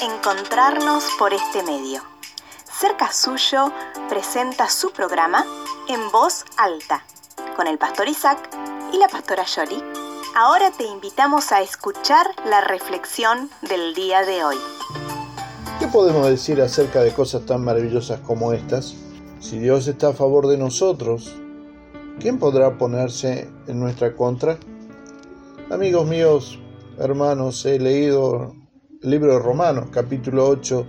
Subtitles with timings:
[0.00, 2.02] encontrarnos por este medio.
[2.80, 3.70] Cerca Suyo
[4.08, 5.44] presenta su programa
[5.88, 7.04] en voz alta
[7.56, 8.38] con el pastor Isaac
[8.92, 9.82] y la pastora Yoli.
[10.34, 14.56] Ahora te invitamos a escuchar la reflexión del día de hoy.
[15.78, 18.94] ¿Qué podemos decir acerca de cosas tan maravillosas como estas?
[19.40, 21.34] Si Dios está a favor de nosotros,
[22.18, 24.58] ¿quién podrá ponerse en nuestra contra?
[25.70, 26.58] Amigos míos,
[26.98, 28.61] hermanos, he leído
[29.02, 30.86] libro de Romanos, capítulo 8,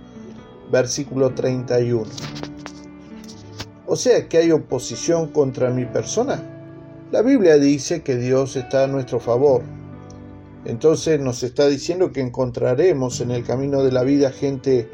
[0.70, 2.04] versículo 31.
[3.86, 6.40] O sea que hay oposición contra mi persona.
[7.10, 9.62] La Biblia dice que Dios está a nuestro favor.
[10.64, 14.88] Entonces nos está diciendo que encontraremos en el camino de la vida gente,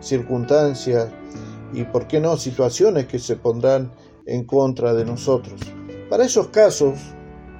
[0.00, 1.08] circunstancias
[1.72, 3.92] y, por qué no, situaciones que se pondrán
[4.26, 5.60] en contra de nosotros.
[6.10, 6.98] Para esos casos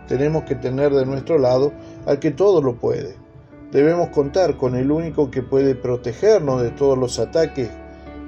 [0.09, 1.73] tenemos que tener de nuestro lado
[2.05, 3.24] al que todo lo puede.
[3.75, 7.69] Debemos contar con el único que puede protegernos de todos los ataques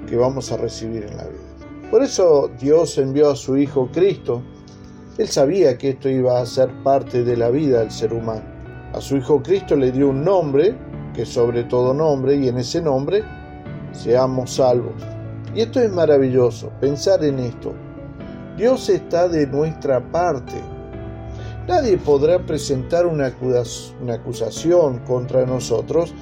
[0.05, 1.89] que vamos a recibir en la vida.
[1.89, 4.43] Por eso Dios envió a su Hijo Cristo.
[5.17, 8.43] Él sabía que esto iba a ser parte de la vida del ser humano.
[8.91, 10.75] A su Hijo Cristo le dio un nombre,
[11.13, 13.23] que sobre todo nombre, y en ese nombre
[13.93, 15.01] seamos salvos.
[15.55, 17.73] Y esto es maravilloso, pensar en esto.
[18.57, 20.61] Dios está de nuestra parte.
[21.67, 26.13] Nadie podrá presentar una acusación contra nosotros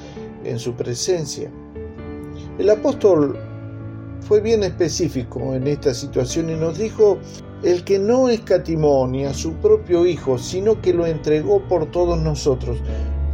[0.44, 1.52] en su presencia.
[2.58, 3.38] El apóstol
[4.22, 7.20] fue bien específico en esta situación y nos dijo,
[7.62, 12.18] el que no escatimó ni a su propio Hijo, sino que lo entregó por todos
[12.18, 12.80] nosotros,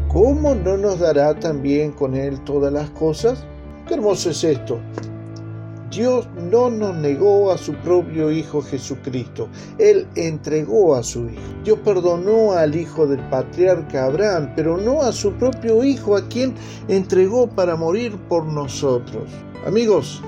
[0.09, 3.45] ¿cómo no nos dará también con él todas las cosas?
[3.87, 4.79] Qué hermoso es esto.
[5.91, 11.41] Dios no nos negó a su propio Hijo Jesucristo, Él entregó a su Hijo.
[11.65, 16.55] Dios perdonó al hijo del patriarca Abraham, pero no a su propio Hijo, a quien
[16.87, 19.29] entregó para morir por nosotros.
[19.65, 20.21] Amigos,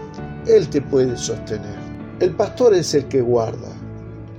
[0.48, 1.80] Él te puede sostener.
[2.20, 3.70] El pastor es el que guarda,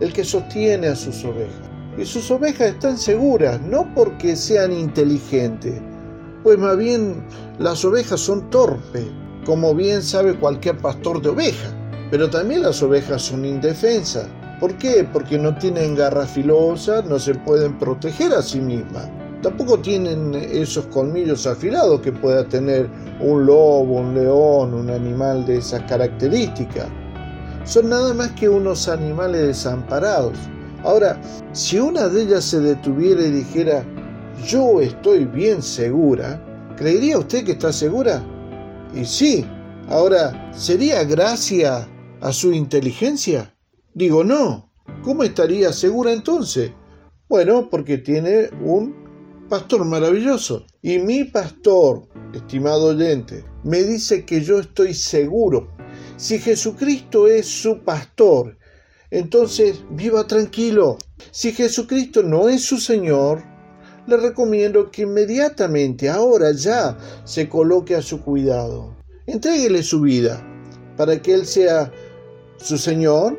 [0.00, 1.70] el que sostiene a sus ovejas.
[1.96, 5.80] Y sus ovejas están seguras, no porque sean inteligentes,
[6.42, 7.24] pues más bien
[7.58, 9.06] las ovejas son torpes
[9.44, 11.68] como bien sabe cualquier pastor de oveja.
[12.10, 14.28] Pero también las ovejas son indefensas.
[14.60, 15.06] ¿Por qué?
[15.12, 19.08] Porque no tienen garras filosas, no se pueden proteger a sí mismas.
[19.42, 22.88] Tampoco tienen esos colmillos afilados que pueda tener
[23.20, 26.86] un lobo, un león, un animal de esas características.
[27.64, 30.38] Son nada más que unos animales desamparados.
[30.82, 31.20] Ahora,
[31.52, 33.84] si una de ellas se detuviera y dijera,
[34.46, 36.40] yo estoy bien segura,
[36.76, 38.22] ¿creería usted que está segura?
[38.94, 39.44] Y sí,
[39.88, 41.88] ahora, ¿sería gracia
[42.20, 43.56] a su inteligencia?
[43.92, 44.70] Digo, no.
[45.02, 46.70] ¿Cómo estaría segura entonces?
[47.28, 48.94] Bueno, porque tiene un
[49.48, 50.64] pastor maravilloso.
[50.80, 55.68] Y mi pastor, estimado oyente, me dice que yo estoy seguro.
[56.16, 58.56] Si Jesucristo es su pastor,
[59.10, 60.98] entonces viva tranquilo.
[61.32, 63.42] Si Jesucristo no es su Señor,
[64.06, 68.94] le recomiendo que inmediatamente, ahora ya, se coloque a su cuidado.
[69.26, 70.42] Entréguele su vida
[70.96, 71.90] para que Él sea
[72.56, 73.38] su Señor,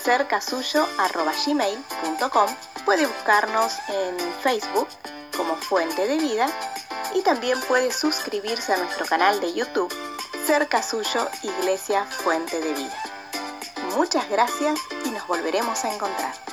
[0.09, 2.49] cercasuyo.gmail.com
[2.83, 4.87] Puede buscarnos en Facebook
[5.37, 6.47] como Fuente de Vida
[7.13, 9.93] y también puede suscribirse a nuestro canal de YouTube
[10.47, 13.03] Cerca Suyo Iglesia Fuente de Vida.
[13.95, 16.48] Muchas gracias y nos volveremos a encontrar.